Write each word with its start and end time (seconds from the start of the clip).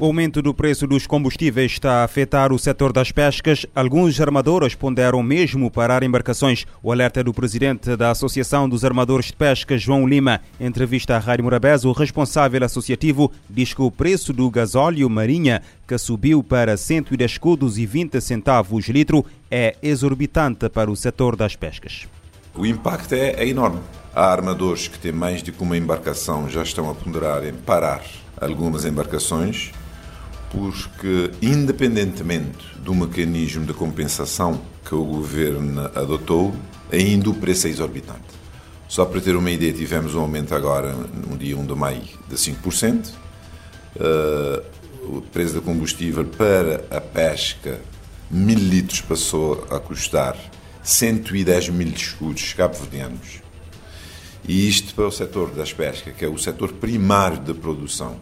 O 0.00 0.06
aumento 0.06 0.40
do 0.40 0.54
preço 0.54 0.86
dos 0.86 1.06
combustíveis 1.06 1.72
está 1.72 2.00
a 2.00 2.04
afetar 2.04 2.54
o 2.54 2.58
setor 2.58 2.90
das 2.90 3.12
pescas. 3.12 3.66
Alguns 3.74 4.18
armadores 4.18 4.74
ponderam 4.74 5.22
mesmo 5.22 5.70
parar 5.70 6.02
embarcações. 6.02 6.64
O 6.82 6.90
alerta 6.90 7.22
do 7.22 7.34
presidente 7.34 7.94
da 7.98 8.10
Associação 8.10 8.66
dos 8.66 8.82
Armadores 8.82 9.26
de 9.26 9.34
Pesca, 9.34 9.76
João 9.76 10.08
Lima. 10.08 10.40
Em 10.58 10.64
entrevista 10.64 11.16
à 11.16 11.18
Rádio 11.18 11.44
Morabeza, 11.44 11.86
o 11.86 11.92
responsável 11.92 12.64
associativo 12.64 13.30
diz 13.50 13.74
que 13.74 13.82
o 13.82 13.90
preço 13.90 14.32
do 14.32 14.50
gasóleo 14.50 15.10
marinha, 15.10 15.60
que 15.86 15.98
subiu 15.98 16.42
para 16.42 16.78
110 16.78 17.32
escudos 17.32 17.76
e 17.76 17.84
20 17.84 18.22
centavos 18.22 18.88
litro, 18.88 19.22
é 19.50 19.76
exorbitante 19.82 20.70
para 20.70 20.90
o 20.90 20.96
setor 20.96 21.36
das 21.36 21.56
pescas. 21.56 22.08
O 22.54 22.64
impacto 22.64 23.12
é, 23.14 23.32
é 23.32 23.46
enorme. 23.46 23.80
Há 24.14 24.32
armadores 24.32 24.88
que 24.88 24.98
têm 24.98 25.12
mais 25.12 25.42
de 25.42 25.52
uma 25.60 25.76
embarcação 25.76 26.48
já 26.48 26.62
estão 26.62 26.88
a 26.88 26.94
ponderar 26.94 27.44
em 27.44 27.52
parar 27.52 28.02
algumas 28.40 28.86
embarcações 28.86 29.72
porque, 30.50 31.30
independentemente 31.40 32.66
do 32.78 32.94
mecanismo 32.94 33.64
de 33.64 33.72
compensação 33.72 34.60
que 34.84 34.94
o 34.94 35.04
governo 35.04 35.82
adotou, 35.94 36.54
ainda 36.92 37.30
o 37.30 37.34
preço 37.34 37.68
é 37.68 37.70
exorbitante. 37.70 38.40
Só 38.88 39.04
para 39.04 39.20
ter 39.20 39.36
uma 39.36 39.50
ideia, 39.50 39.72
tivemos 39.72 40.14
um 40.16 40.20
aumento 40.20 40.52
agora, 40.52 40.92
no 40.92 41.38
dia 41.38 41.56
1 41.56 41.64
de 41.64 41.74
maio, 41.74 42.02
de 42.28 42.34
5%. 42.34 43.10
Uh, 43.10 43.14
eh, 44.00 44.62
o 45.04 45.20
preço 45.20 45.54
do 45.54 45.62
combustível 45.62 46.24
para 46.24 46.84
a 46.90 47.00
pesca, 47.00 47.80
mil 48.28 48.58
litros, 48.58 49.00
passou 49.00 49.66
a 49.70 49.78
custar 49.78 50.36
110 50.82 51.68
mil 51.68 51.88
escudos 51.88 52.52
cabo-verdianos. 52.52 53.40
E 54.46 54.68
isto 54.68 54.92
para 54.94 55.06
o 55.06 55.12
setor 55.12 55.50
das 55.50 55.72
pescas, 55.72 56.14
que 56.14 56.24
é 56.24 56.28
o 56.28 56.36
setor 56.36 56.72
primário 56.72 57.38
da 57.38 57.54
produção, 57.54 58.16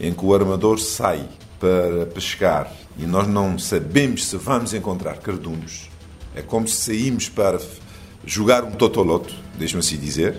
em 0.00 0.12
que 0.12 0.24
o 0.24 0.34
armador 0.34 0.80
sai 0.80 1.28
para 1.58 2.06
pescar. 2.06 2.72
E 2.98 3.06
nós 3.06 3.26
não 3.26 3.58
sabemos 3.58 4.26
se 4.26 4.36
vamos 4.36 4.74
encontrar 4.74 5.18
cardumes, 5.18 5.88
é 6.34 6.42
como 6.42 6.66
se 6.66 6.76
saímos 6.76 7.28
para 7.28 7.60
jogar 8.24 8.64
um 8.64 8.72
totoloto, 8.72 9.34
deixe-me 9.56 9.80
assim 9.80 9.96
dizer, 9.96 10.36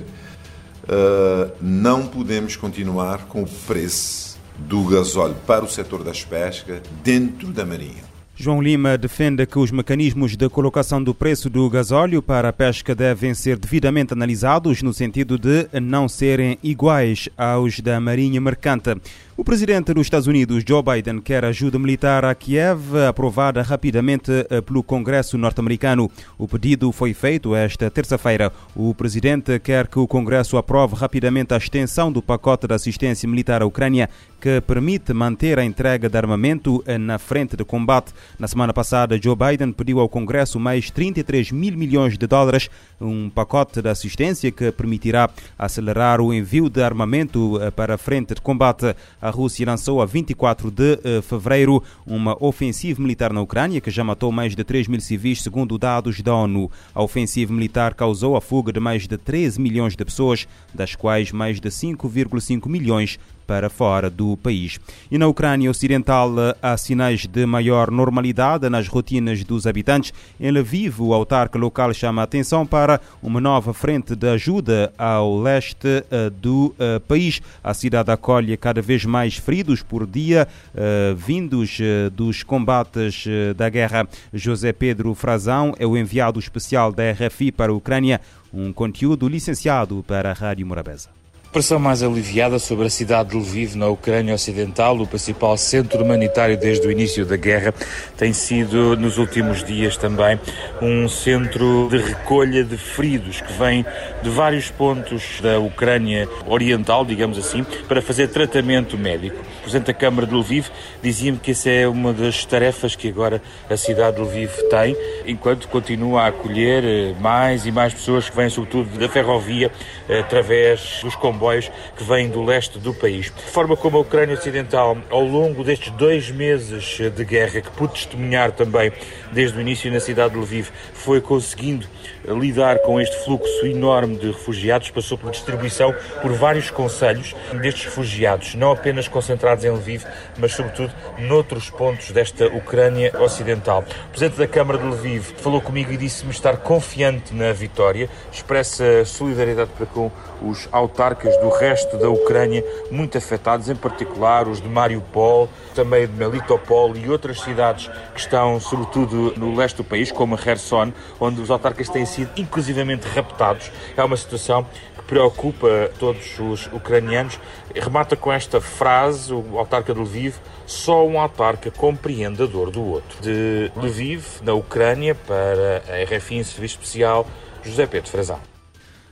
uh, 0.84 1.52
não 1.62 2.08
podemos 2.08 2.56
continuar 2.56 3.26
com 3.26 3.44
o 3.44 3.48
preço 3.68 4.38
do 4.58 4.84
gasóleo 4.84 5.36
para 5.48 5.64
o 5.64 5.70
setor 5.70 6.04
das 6.04 6.24
pescas 6.24 6.82
dentro 7.04 7.48
da 7.48 7.66
marinha. 7.66 8.09
João 8.42 8.62
Lima 8.62 8.98
defende 8.98 9.46
que 9.46 9.60
os 9.60 9.70
mecanismos 9.70 10.38
de 10.38 10.48
colocação 10.48 11.04
do 11.04 11.14
preço 11.14 11.50
do 11.50 11.70
gasóleo 11.70 12.22
para 12.22 12.48
a 12.48 12.54
pesca 12.54 12.96
devem 12.96 13.34
ser 13.34 13.60
devidamente 13.60 14.14
analisados 14.14 14.82
no 14.82 14.94
sentido 14.94 15.38
de 15.38 15.68
não 15.82 16.08
serem 16.08 16.58
iguais 16.64 17.28
aos 17.38 17.82
da 17.82 18.00
Marinha 18.00 18.40
Mercante. 18.40 18.96
O 19.40 19.44
presidente 19.44 19.94
dos 19.94 20.06
Estados 20.06 20.28
Unidos, 20.28 20.66
Joe 20.68 20.84
Biden, 20.84 21.22
quer 21.22 21.46
ajuda 21.46 21.80
militar 21.80 22.26
a 22.26 22.36
Kiev 22.36 22.94
aprovada 23.08 23.62
rapidamente 23.62 24.30
eh, 24.50 24.60
pelo 24.60 24.84
Congresso 24.84 25.38
norte-americano. 25.38 26.12
O 26.38 26.46
pedido 26.46 26.92
foi 26.92 27.14
feito 27.14 27.56
esta 27.56 27.90
terça-feira. 27.90 28.52
O 28.76 28.94
presidente 28.94 29.58
quer 29.60 29.88
que 29.88 29.98
o 29.98 30.06
Congresso 30.06 30.58
aprove 30.58 30.94
rapidamente 30.96 31.54
a 31.54 31.58
extensão 31.58 32.12
do 32.12 32.22
pacote 32.22 32.68
de 32.68 32.74
assistência 32.74 33.30
militar 33.30 33.62
à 33.62 33.66
Ucrânia, 33.66 34.10
que 34.42 34.60
permite 34.60 35.14
manter 35.14 35.58
a 35.58 35.64
entrega 35.64 36.10
de 36.10 36.18
armamento 36.18 36.84
eh, 36.86 36.98
na 36.98 37.18
frente 37.18 37.56
de 37.56 37.64
combate. 37.64 38.12
Na 38.38 38.48
semana 38.48 38.74
passada, 38.74 39.20
Joe 39.22 39.36
Biden 39.36 39.72
pediu 39.72 40.00
ao 40.00 40.08
Congresso 40.08 40.60
mais 40.60 40.92
33 40.92 41.52
mil 41.52 41.76
milhões 41.76 42.18
de 42.18 42.28
dólares, 42.28 42.70
um 43.00 43.30
pacote 43.30 43.82
de 43.82 43.90
assistência 43.90 44.52
que 44.52 44.72
permitirá 44.72 45.30
acelerar 45.58 46.22
o 46.22 46.34
envio 46.34 46.70
de 46.70 46.82
armamento 46.82 47.60
eh, 47.62 47.72
para 47.72 47.96
a 47.96 47.98
frente 47.98 48.36
de 48.36 48.42
combate. 48.42 48.96
A 49.22 49.30
Rússia 49.30 49.66
lançou 49.66 50.02
a 50.02 50.06
24 50.06 50.70
de 50.72 51.00
eh, 51.04 51.22
fevereiro 51.22 51.84
uma 52.06 52.36
ofensiva 52.44 53.02
militar 53.02 53.34
na 53.34 53.42
Ucrânia 53.42 53.82
que 53.82 53.92
já 53.92 54.04
matou 54.04 54.32
mais 54.32 54.56
de 54.56 54.64
3 54.64 54.88
mil 54.88 55.02
civis, 55.02 55.42
segundo 55.42 55.78
dados 55.78 56.22
da 56.22 56.36
ONU. 56.36 56.70
A 56.94 57.02
ofensiva 57.02 57.54
militar 57.54 57.94
causou 57.94 58.36
a 58.36 58.42
fuga 58.42 58.72
de 58.72 58.80
mais 58.80 59.08
de 59.08 59.18
13 59.18 59.60
milhões 59.60 59.96
de 59.96 60.06
pessoas, 60.06 60.48
das 60.74 60.96
quais 60.96 61.32
mais 61.32 61.60
de 61.60 61.70
5,5 61.70 62.68
milhões 62.68 63.18
para 63.50 63.68
fora 63.68 64.12
do 64.12 64.38
país. 64.38 64.80
E 65.10 65.18
na 65.18 65.26
Ucrânia 65.26 65.72
Ocidental 65.72 66.30
há 66.62 66.78
sinais 66.78 67.26
de 67.26 67.48
maior 67.48 67.90
normalidade 67.90 68.70
nas 68.70 68.88
rotinas 68.88 69.44
dos 69.44 69.66
habitantes. 69.66 70.14
Em 70.40 70.52
Lviv, 70.52 71.02
o 71.02 71.16
autarca 71.16 71.58
local 71.58 71.92
chama 71.92 72.22
a 72.22 72.26
atenção 72.26 72.64
para 72.64 73.02
uma 73.24 73.42
nova 73.42 73.74
frente 73.74 74.16
de 74.16 74.30
ajuda 74.30 74.94
ao 74.96 75.36
leste 75.42 75.88
uh, 75.88 76.30
do 76.30 76.76
uh, 76.78 77.00
país. 77.08 77.42
A 77.64 77.74
cidade 77.74 78.12
acolhe 78.12 78.56
cada 78.56 78.84
vez 78.84 79.04
mais 79.04 79.38
feridos 79.38 79.82
por 79.82 80.06
dia, 80.06 80.48
uh, 80.76 81.16
vindos 81.16 81.80
dos 82.14 82.44
combates 82.44 83.26
da 83.56 83.68
guerra. 83.68 84.08
José 84.32 84.72
Pedro 84.72 85.16
Frazão 85.16 85.74
é 85.80 85.88
o 85.88 85.98
enviado 85.98 86.40
especial 86.40 86.92
da 86.92 87.04
RFI 87.12 87.52
para 87.52 87.72
a 87.72 87.76
Ucrânia, 87.76 88.22
um 88.54 88.72
conteúdo 88.72 89.28
licenciado 89.28 90.04
para 90.08 90.30
a 90.30 90.34
Rádio 90.34 90.68
Morabeza. 90.68 91.19
Pressão 91.52 91.80
mais 91.80 92.04
aliviada 92.04 92.60
sobre 92.60 92.86
a 92.86 92.90
cidade 92.92 93.30
de 93.30 93.36
Lviv, 93.36 93.76
na 93.76 93.88
Ucrânia 93.88 94.36
Ocidental, 94.36 94.96
o 95.00 95.08
principal 95.08 95.58
centro 95.58 96.04
humanitário 96.04 96.56
desde 96.56 96.86
o 96.86 96.92
início 96.92 97.26
da 97.26 97.36
guerra, 97.36 97.74
tem 98.16 98.32
sido 98.32 98.96
nos 98.96 99.18
últimos 99.18 99.64
dias 99.64 99.98
também 99.98 100.40
um 100.80 101.10
centro 101.10 101.88
de 101.90 101.98
recolha 101.98 102.64
de 102.64 102.78
feridos 102.78 103.42
que 103.42 103.52
vem 103.54 103.84
de 104.22 104.30
vários 104.30 104.70
pontos 104.70 105.42
da 105.42 105.58
Ucrânia 105.58 106.30
Oriental, 106.46 107.04
digamos 107.04 107.40
assim, 107.40 107.66
para 107.88 108.00
fazer 108.00 108.28
tratamento 108.28 108.96
médico. 108.96 109.38
O 109.40 109.62
Presidente 109.64 109.88
da 109.88 109.94
Câmara 109.96 110.28
de 110.28 110.36
Lviv 110.36 110.68
dizia-me 111.02 111.40
que 111.40 111.50
essa 111.50 111.72
é 111.72 111.88
uma 111.88 112.14
das 112.14 112.46
tarefas 112.46 112.96
que 112.96 113.10
agora 113.10 113.42
a 113.68 113.76
cidade 113.76 114.18
de 114.18 114.22
Lviv 114.22 114.52
tem, 114.70 114.96
enquanto 115.26 115.68
continua 115.68 116.22
a 116.22 116.28
acolher 116.28 116.84
eh, 116.86 117.16
mais 117.20 117.66
e 117.66 117.72
mais 117.72 117.92
pessoas 117.92 118.30
que 118.30 118.36
vêm, 118.36 118.50
sobretudo, 118.50 119.00
da 119.00 119.10
ferrovia, 119.10 119.72
eh, 120.08 120.20
através 120.20 121.00
dos 121.02 121.16
comboios 121.16 121.39
comboios 121.40 121.72
que 121.96 122.04
vêm 122.04 122.30
do 122.30 122.44
leste 122.44 122.78
do 122.78 122.94
país. 122.94 123.28
De 123.28 123.44
forma 123.44 123.78
como 123.78 123.98
a 123.98 124.02
Ucrânia 124.02 124.36
Ocidental, 124.36 124.98
ao 125.10 125.24
longo 125.24 125.64
destes 125.64 125.92
dois 125.94 126.30
meses 126.30 127.00
de 127.16 127.24
guerra, 127.24 127.62
que 127.62 127.72
pude 127.72 127.94
testemunhar 127.94 128.52
também 128.52 128.92
desde 129.32 129.58
o 129.58 129.62
início 129.62 129.92
na 129.92 130.02
cidade 130.02 130.34
de 130.34 130.40
Lviv, 130.40 130.70
foi 130.94 131.22
conseguindo 131.22 131.88
lidar 132.26 132.80
com 132.80 133.00
este 133.00 133.16
fluxo 133.24 133.66
enorme 133.66 134.18
de 134.18 134.28
refugiados, 134.28 134.90
passou 134.90 135.18
por 135.18 135.32
distribuição 135.32 135.96
por 136.22 136.34
vários 136.34 136.70
conselhos 136.70 137.36
destes 137.62 137.86
refugiados, 137.86 138.56
não 138.56 138.72
apenas 138.72 139.08
concentrados 139.08 139.64
em 139.64 139.70
Lviv, 139.70 140.04
mas 140.38 140.52
sobretudo 140.54 140.94
noutros 141.18 141.70
pontos 141.70 142.12
desta 142.12 142.48
Ucrânia 142.48 143.14
Ocidental. 143.20 143.84
O 144.08 144.10
Presidente 144.10 144.38
da 144.38 144.48
Câmara 144.48 144.78
de 144.78 144.86
Lviv 144.86 145.34
falou 145.38 145.62
comigo 145.62 145.92
e 145.92 145.98
disse-me 145.98 146.32
estar 146.32 146.58
confiante 146.58 147.34
na 147.34 147.54
vitória, 147.54 148.10
expressa 148.32 149.06
solidariedade 149.06 149.72
para 149.78 149.86
com 149.86 150.12
os 150.42 150.68
autarcas 150.72 151.29
do 151.38 151.50
resto 151.50 151.98
da 151.98 152.10
Ucrânia 152.10 152.64
muito 152.92 153.18
afetados, 153.18 153.70
em 153.70 153.76
particular 153.76 154.48
os 154.48 154.62
de 154.62 154.68
Mariupol, 154.68 155.50
também 155.74 156.08
de 156.08 156.14
Melitopol 156.14 156.96
e 156.96 157.10
outras 157.10 157.42
cidades 157.42 157.88
que 158.14 158.20
estão, 158.20 158.60
sobretudo, 158.60 159.34
no 159.38 159.56
leste 159.56 159.78
do 159.78 159.84
país, 159.84 160.12
como 160.12 160.38
Kherson, 160.38 160.92
onde 161.20 161.42
os 161.42 161.50
autarcas 161.50 161.90
têm 161.90 162.06
sido 162.06 162.30
inclusivamente 162.38 163.08
raptados. 163.08 163.72
É 163.96 164.04
uma 164.04 164.18
situação 164.18 164.66
que 164.98 165.04
preocupa 165.04 165.92
todos 166.00 166.40
os 166.40 166.68
ucranianos. 166.68 167.40
Remata 167.76 168.16
com 168.16 168.32
esta 168.32 168.60
frase, 168.62 169.34
o 169.34 169.58
autarca 169.58 169.94
de 169.94 170.00
Lviv, 170.00 170.36
só 170.66 171.06
um 171.06 171.20
autarca 171.20 171.72
compreende 171.72 172.44
a 172.44 172.46
dor 172.46 172.72
do 172.72 172.84
outro. 172.84 173.22
De 173.22 173.72
Lviv, 173.76 174.42
na 174.42 174.54
Ucrânia, 174.54 175.16
para 175.16 175.84
a 175.88 176.04
RFI 176.04 176.36
em 176.36 176.44
Serviço 176.44 176.76
Especial, 176.76 177.26
José 177.64 177.86
Pedro 177.86 178.10
Frazão. 178.10 178.59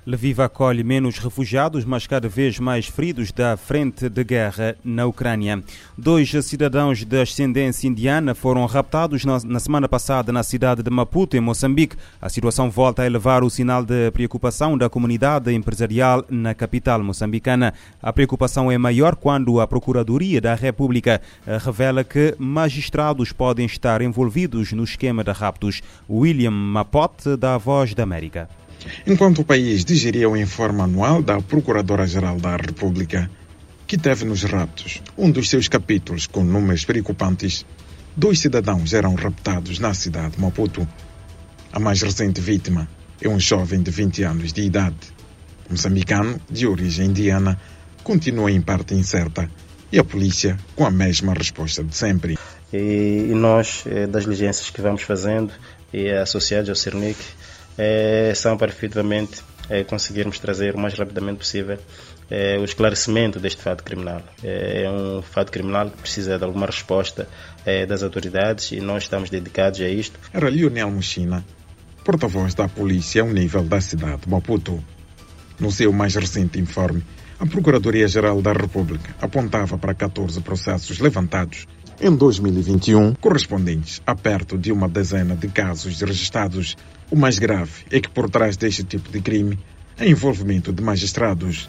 Lviv 0.07 0.39
acolhe 0.39 0.85
menos 0.85 1.19
refugiados, 1.19 1.83
mas 1.83 2.07
cada 2.07 2.29
vez 2.29 2.59
mais 2.59 2.85
feridos 2.87 3.29
da 3.33 3.57
frente 3.57 4.07
de 4.07 4.23
guerra 4.23 4.77
na 4.81 5.05
Ucrânia. 5.05 5.61
Dois 5.97 6.31
cidadãos 6.45 7.03
de 7.03 7.21
ascendência 7.21 7.89
indiana 7.89 8.33
foram 8.33 8.65
raptados 8.65 9.25
na, 9.25 9.59
semana 9.59 9.89
passada 9.89 10.31
na 10.31 10.43
cidade 10.43 10.81
de 10.81 10.89
Maputo, 10.89 11.35
em 11.35 11.41
Moçambique. 11.41 11.97
A 12.21 12.29
situação 12.29 12.69
volta 12.69 13.01
a 13.01 13.05
elevar 13.05 13.43
o 13.43 13.49
sinal 13.49 13.83
de 13.83 14.09
preocupação 14.11 14.77
da 14.77 14.89
comunidade 14.89 15.53
empresarial 15.53 16.23
na 16.29 16.53
capital 16.53 17.03
moçambicana. 17.03 17.73
A 18.01 18.13
preocupação 18.13 18.71
é 18.71 18.77
maior 18.77 19.13
quando 19.13 19.59
a 19.59 19.67
Procuradoria 19.67 20.39
da 20.39 20.55
República 20.55 21.21
eh, 21.45 21.57
revela 21.61 22.05
que 22.05 22.33
magistrados 22.39 23.33
podem 23.33 23.65
estar 23.65 24.01
envolvidos 24.01 24.71
no 24.71 24.85
esquema 24.85 25.21
de 25.21 25.31
raptos. 25.33 25.81
William 26.09 26.51
Mapote, 26.51 27.35
da 27.35 27.57
Voz 27.57 27.93
da 27.93 28.03
América. 28.03 28.47
Enquanto 29.05 29.39
o 29.39 29.45
país 29.45 29.83
digeria 29.83 30.29
o 30.29 30.37
informe 30.37 30.81
anual 30.81 31.21
da 31.21 31.41
Procuradora-Geral 31.41 32.37
da 32.39 32.55
República, 32.55 33.29
que 33.85 33.97
teve 33.97 34.25
nos 34.25 34.43
raptos 34.43 35.01
um 35.17 35.31
dos 35.31 35.49
seus 35.49 35.67
capítulos 35.67 36.27
com 36.27 36.43
números 36.43 36.83
preocupantes, 36.85 37.65
dois 38.15 38.39
cidadãos 38.39 38.93
eram 38.93 39.15
raptados 39.15 39.79
na 39.79 39.93
cidade 39.93 40.35
de 40.35 40.41
Maputo. 40.41 40.87
A 41.71 41.79
mais 41.79 42.01
recente 42.01 42.41
vítima 42.41 42.87
é 43.21 43.29
um 43.29 43.39
jovem 43.39 43.81
de 43.81 43.91
20 43.91 44.23
anos 44.23 44.53
de 44.53 44.61
idade. 44.61 44.97
Moçambicano, 45.69 46.39
de 46.49 46.67
origem 46.67 47.07
indiana, 47.07 47.59
continua 48.03 48.51
em 48.51 48.61
parte 48.61 48.93
incerta 48.93 49.49
e 49.91 49.99
a 49.99 50.03
polícia 50.03 50.57
com 50.75 50.85
a 50.85 50.91
mesma 50.91 51.33
resposta 51.33 51.83
de 51.83 51.95
sempre. 51.95 52.37
E, 52.73 53.31
nós, 53.33 53.83
eh, 53.85 54.07
das 54.07 54.23
diligências 54.23 54.69
que 54.69 54.81
vamos 54.81 55.01
fazendo, 55.01 55.51
e 55.93 56.09
associados 56.11 56.69
ao 56.69 56.75
CERNIC, 56.75 57.17
é, 57.77 58.33
são 58.35 58.57
para 58.57 58.69
efetivamente 58.69 59.41
é, 59.69 59.83
conseguirmos 59.83 60.39
trazer 60.39 60.75
o 60.75 60.79
mais 60.79 60.93
rapidamente 60.93 61.39
possível 61.39 61.77
é, 62.29 62.57
o 62.57 62.63
esclarecimento 62.63 63.39
deste 63.39 63.61
fato 63.61 63.83
criminal. 63.83 64.21
É, 64.43 64.83
é 64.83 64.91
um 64.91 65.21
fato 65.21 65.51
criminal 65.51 65.89
que 65.89 65.97
precisa 65.97 66.37
de 66.37 66.43
alguma 66.43 66.65
resposta 66.65 67.27
é, 67.65 67.85
das 67.85 68.03
autoridades 68.03 68.71
e 68.71 68.79
nós 68.79 69.03
estamos 69.03 69.29
dedicados 69.29 69.79
a 69.81 69.87
isto. 69.87 70.19
Era 70.33 70.49
Lionel 70.49 70.91
Mochina, 70.91 71.45
porta-voz 72.03 72.53
da 72.53 72.67
polícia 72.67 73.21
ao 73.21 73.29
nível 73.29 73.63
da 73.63 73.79
cidade 73.81 74.21
de 74.23 74.29
Maputo. 74.29 74.83
No 75.59 75.71
seu 75.71 75.91
mais 75.91 76.15
recente 76.15 76.59
informe, 76.59 77.03
a 77.39 77.45
Procuradoria-Geral 77.45 78.41
da 78.41 78.51
República 78.51 79.15
apontava 79.21 79.77
para 79.77 79.93
14 79.93 80.41
processos 80.41 80.99
levantados 80.99 81.65
em 81.99 82.15
2021, 82.15 83.15
correspondentes 83.15 84.01
a 84.05 84.15
perto 84.15 84.57
de 84.57 84.71
uma 84.71 84.87
dezena 84.87 85.35
de 85.35 85.47
casos 85.47 85.99
registrados. 86.01 86.77
O 87.09 87.15
mais 87.15 87.39
grave 87.39 87.85
é 87.91 87.99
que 87.99 88.09
por 88.09 88.29
trás 88.29 88.55
deste 88.55 88.83
tipo 88.83 89.11
de 89.11 89.19
crime 89.19 89.57
há 89.99 90.05
envolvimento 90.05 90.71
de 90.71 90.83
magistrados. 90.83 91.67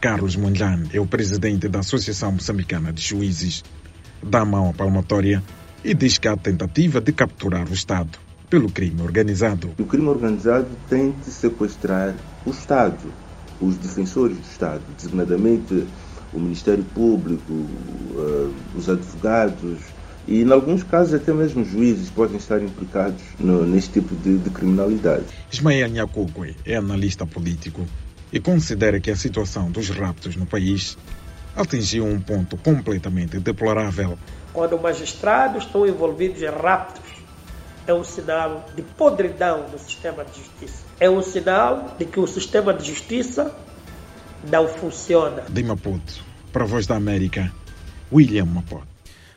Carlos 0.00 0.36
Mondlane 0.36 0.90
é 0.92 1.00
o 1.00 1.06
presidente 1.06 1.66
da 1.66 1.78
Associação 1.78 2.32
Moçambicana 2.32 2.92
de 2.92 3.00
Juízes. 3.00 3.64
Dá 4.22 4.40
a 4.40 4.44
mão 4.44 4.68
à 4.68 4.72
palmatória 4.74 5.42
e 5.82 5.94
diz 5.94 6.18
que 6.18 6.28
há 6.28 6.36
tentativa 6.36 7.00
de 7.00 7.12
capturar 7.12 7.66
o 7.68 7.72
Estado 7.72 8.18
pelo 8.50 8.70
crime 8.70 9.00
organizado. 9.00 9.70
O 9.78 9.84
crime 9.84 10.08
organizado 10.08 10.68
tem 10.90 11.12
de 11.24 11.30
sequestrar 11.30 12.14
o 12.44 12.50
Estado 12.50 13.12
os 13.60 13.76
defensores 13.76 14.36
do 14.36 14.42
Estado, 14.42 14.82
designadamente 14.96 15.86
o 16.34 16.40
Ministério 16.40 16.84
Público, 16.94 17.52
uh, 17.52 18.54
os 18.76 18.88
advogados 18.88 19.78
e, 20.26 20.42
em 20.42 20.52
alguns 20.52 20.82
casos, 20.82 21.14
até 21.14 21.32
mesmo 21.32 21.62
os 21.62 21.68
juízes 21.70 22.10
podem 22.10 22.36
estar 22.36 22.62
implicados 22.62 23.22
no, 23.38 23.64
neste 23.64 24.00
tipo 24.00 24.14
de, 24.16 24.38
de 24.38 24.50
criminalidade. 24.50 25.24
Ismael 25.52 25.88
Nhakugwe 25.88 26.56
é 26.64 26.76
analista 26.76 27.26
político 27.26 27.86
e 28.32 28.40
considera 28.40 28.98
que 29.00 29.10
a 29.10 29.16
situação 29.16 29.70
dos 29.70 29.90
raptos 29.90 30.36
no 30.36 30.46
país 30.46 30.98
atingiu 31.54 32.04
um 32.04 32.20
ponto 32.20 32.56
completamente 32.56 33.38
deplorável. 33.38 34.18
Quando 34.52 34.78
magistrados 34.78 35.64
estão 35.64 35.86
envolvidos 35.86 36.42
em 36.42 36.46
raptos, 36.46 37.04
é 37.86 37.94
um 37.94 38.02
sinal 38.02 38.66
de 38.74 38.82
podridão 38.82 39.66
do 39.70 39.78
sistema 39.78 40.24
de 40.24 40.38
justiça 40.38 40.84
é 40.98 41.10
um 41.10 41.22
sinal 41.22 41.94
de 41.98 42.04
que 42.04 42.20
o 42.20 42.26
sistema 42.26 42.72
de 42.72 42.86
justiça 42.86 43.54
não 44.50 44.68
funciona. 44.68 45.42
De 45.48 45.62
Maputo, 45.62 46.24
para 46.52 46.64
a 46.64 46.66
Voz 46.66 46.86
da 46.86 46.96
América, 46.96 47.52
William 48.12 48.46
Maputo. 48.46 48.94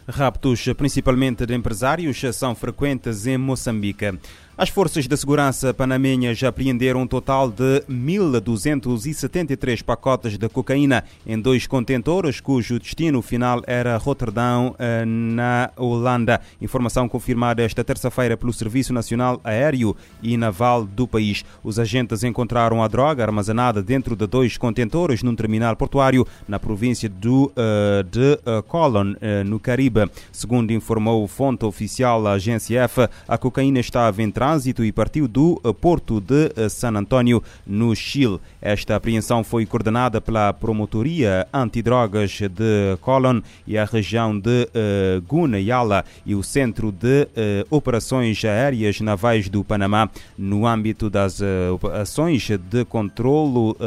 Raptos, 0.10 0.64
principalmente 0.78 1.46
de 1.46 1.54
empresários, 1.54 2.22
são 2.34 2.56
frequentes 2.56 3.28
em 3.28 3.38
Moçambique. 3.38 4.18
As 4.60 4.70
forças 4.70 5.08
de 5.08 5.16
segurança 5.16 5.72
panamenhas 5.72 6.42
apreenderam 6.42 7.04
um 7.04 7.08
total 7.08 7.52
de 7.52 7.84
1.273 7.88 9.84
pacotes 9.84 10.36
de 10.36 10.50
cocaína 10.50 11.04
em 11.28 11.40
dois 11.40 11.68
contentores, 11.68 12.40
cujo 12.40 12.80
destino 12.80 13.22
final 13.22 13.62
era 13.68 13.96
Roterdão, 13.98 14.74
eh, 14.80 15.06
na 15.06 15.70
Holanda. 15.78 16.42
Informação 16.60 17.08
confirmada 17.08 17.62
esta 17.62 17.84
terça-feira 17.84 18.36
pelo 18.36 18.52
Serviço 18.52 18.92
Nacional 18.92 19.40
Aéreo 19.44 19.96
e 20.24 20.36
Naval 20.36 20.86
do 20.86 21.08
país. 21.08 21.46
Os 21.64 21.78
agentes 21.78 22.24
encontraram 22.24 22.82
a 22.82 22.88
droga 22.88 23.24
armazenada 23.24 23.84
dentro 23.84 24.16
de 24.16 24.26
dois 24.26 24.58
contentores 24.58 25.22
num 25.22 25.36
terminal 25.36 25.76
portuário 25.76 26.26
na 26.48 26.58
província 26.58 27.08
do, 27.08 27.54
uh, 27.56 28.04
de 28.04 28.40
uh, 28.44 28.64
Colon, 28.64 29.14
no 29.46 29.60
Caribe. 29.60 30.10
Segundo 30.32 30.74
informou 30.74 31.28
fonte 31.28 31.64
oficial 31.64 32.24
da 32.24 32.32
agência 32.32 32.82
F, 32.86 33.08
a 33.28 33.38
cocaína 33.38 33.80
estava 33.80 34.24
em 34.24 34.32
trânsito 34.48 34.84
e 34.84 34.92
partiu 34.92 35.28
do 35.28 35.62
eh, 35.64 35.74
porto 35.74 36.20
de 36.20 36.52
eh, 36.56 36.70
San 36.70 36.96
Antonio, 36.96 37.44
no 37.66 37.96
Chile. 37.96 38.40
Esta 38.62 38.96
apreensão 38.96 39.44
foi 39.44 39.66
coordenada 39.66 40.20
pela 40.20 40.52
Promotoria 40.54 41.48
Antidrogas 41.54 42.32
de 42.32 42.98
Colón 43.02 43.42
e 43.66 43.78
a 43.78 43.86
região 43.86 44.38
de 44.38 44.68
uh, 44.68 45.22
Gunayala 45.28 46.04
e 46.26 46.34
o 46.36 46.44
Centro 46.44 46.92
de 46.92 47.24
uh, 47.24 47.28
Operações 47.70 48.44
Aéreas 48.44 49.00
Navais 49.00 49.48
do 49.50 49.64
Panamá, 49.64 50.10
no 50.38 50.66
âmbito 50.66 51.10
das 51.10 51.40
uh, 51.40 51.46
ações 51.94 52.48
de 52.48 52.86
controlo 52.86 53.78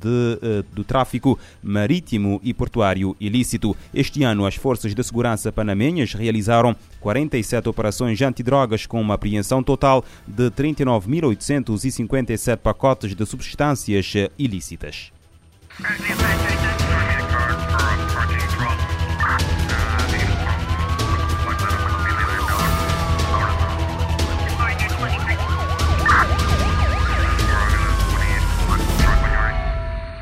de, 0.00 0.64
do 0.72 0.84
tráfico 0.84 1.38
marítimo 1.62 2.40
e 2.42 2.52
portuário 2.52 3.16
ilícito. 3.20 3.76
Este 3.92 4.22
ano, 4.22 4.46
as 4.46 4.54
forças 4.54 4.94
de 4.94 5.02
segurança 5.02 5.50
panamenhas 5.50 6.12
realizaram 6.14 6.76
47 7.00 7.68
operações 7.68 8.20
antidrogas 8.22 8.86
com 8.86 9.00
uma 9.00 9.14
apreensão 9.14 9.62
total 9.84 10.02
de 10.26 10.50
39.857 10.50 12.56
pacotes 12.56 13.14
de 13.14 13.26
substâncias 13.26 14.14
ilícitas. 14.38 15.12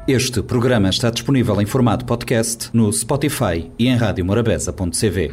Este 0.08 0.42
programa 0.42 0.88
está 0.88 1.10
disponível 1.10 1.62
em 1.62 1.66
formato 1.66 2.04
podcast 2.04 2.68
no 2.72 2.92
Spotify 2.92 3.70
e 3.78 3.86
em 3.86 3.96
radiomorabeza.cv. 3.96 5.32